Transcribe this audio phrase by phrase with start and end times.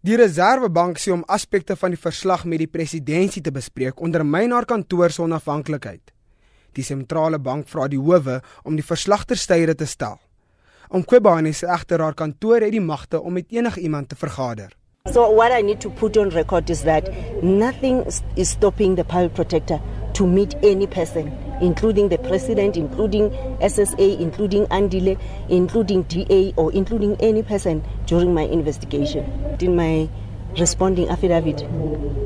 [0.00, 4.64] Die Reserwebank sê om aspekte van die verslag met die presidentsie te bespreek ondermyn haar
[4.64, 6.00] kantoor se onafhanklikheid.
[6.72, 10.16] Die sentrale bank vra die howe om die verslag ter styre te stel.
[10.88, 14.72] Om Kwebane se egter haar kantoor het die magte om met enigiemand te vergader.
[15.12, 17.12] So what I need to put on record is that
[17.42, 19.84] nothing is stopping the public protector
[20.16, 21.28] to meet any person
[21.60, 23.30] including the president, including
[23.60, 29.24] SSA, including Andile, including DA, or including any person during my investigation.
[29.60, 30.08] In my
[30.58, 31.62] responding affidavit,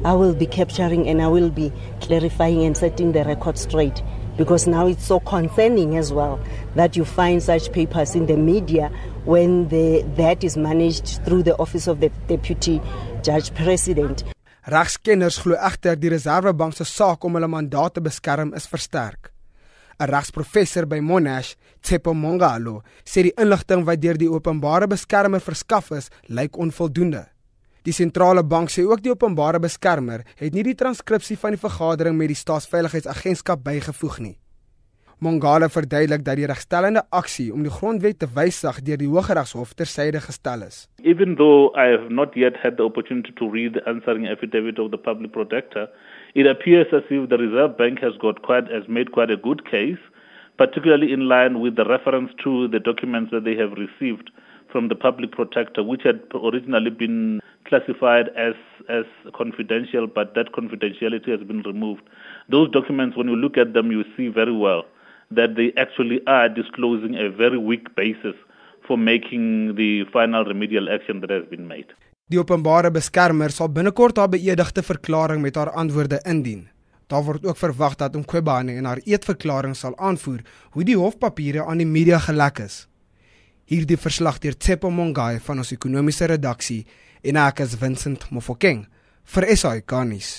[0.03, 4.03] I will be capturing and I will be clarifying and setting the record straight.
[4.39, 6.41] Because now it's so concerning as well
[6.75, 8.91] that you find such papers in the media
[9.25, 12.81] when the, that is managed through the office of the deputy
[13.23, 14.25] judge president.
[14.67, 19.34] Regskenners glo egter die Reserwebank se saak om hulle mandaat te beskerm is versterk.
[19.99, 25.91] 'n Regsprofessor by Monash, Tsepo Mongalo, sê die inligting wat deur die openbare beskermer verskaf
[25.91, 27.27] is, lyk onvoldoende.
[27.85, 32.17] Die sentrale bank sê ook die openbare beskermer het nie die transkripsie van die vergadering
[32.17, 34.39] met die staatsveiligheidsagentskap bygevoeg nie.
[35.25, 40.21] Mongale verduidelik dat die regstellende aksie om die grondwet te wysig deur die Hooggeregshof tersyde
[40.21, 40.85] gestel is.
[41.01, 44.91] Even though I have not yet had the opportunity to read the answering affidavit of
[44.91, 45.89] the public protector,
[46.35, 49.65] it appears as if the Reserve Bank has got quite has made quite a good
[49.71, 50.03] case,
[50.59, 54.31] particularly in line with the reference to the documents that they have received
[54.71, 58.57] from the public protector which had originally been classified as
[58.91, 62.03] as confidential but that confidentiality has been removed.
[62.51, 64.85] Those documents when you look at them you see very well
[65.37, 68.37] that they actually are disclosing a very weak basis
[68.87, 71.95] for making the final remedial action that has been made.
[72.33, 76.69] Die openbare beskermer sal binnekort haar beëdigde verklaring met haar antwoorde indien.
[77.07, 80.41] Daar word ook verwag dat Mqobane in haar eetverklaring sal aanvoer
[80.73, 82.87] hoe die hofpapiere aan die media gelek is.
[83.69, 86.87] Hierdie verslag deur Tsepo Mongai van ons ekonomiese redaksie
[87.23, 88.87] en ek is Vincent Mofokeng
[89.37, 90.33] vir SAK nuus.